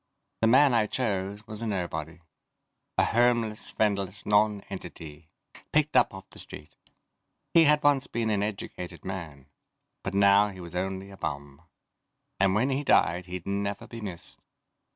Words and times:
The 0.41 0.47
man 0.47 0.73
I 0.73 0.87
chose 0.87 1.45
was 1.45 1.61
a 1.61 1.67
nobody. 1.67 2.21
A 2.97 3.03
homeless, 3.05 3.69
friendless 3.69 4.25
non 4.25 4.61
entity, 4.61 5.29
picked 5.71 5.95
up 5.95 6.11
off 6.11 6.27
the 6.31 6.39
street. 6.39 6.75
He 7.53 7.65
had 7.65 7.83
once 7.83 8.07
been 8.07 8.31
an 8.31 8.41
educated 8.41 9.05
man. 9.05 9.45
But 10.01 10.15
now 10.15 10.47
he 10.47 10.59
was 10.59 10.75
only 10.75 11.11
a 11.11 11.17
bum, 11.17 11.61
and 12.39 12.55
when 12.55 12.71
he 12.71 12.83
died 12.83 13.27
he'd 13.27 13.45
never 13.45 13.85
be 13.85 14.01
missed. 14.01 14.41